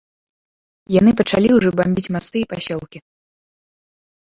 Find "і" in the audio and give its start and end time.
2.43-2.49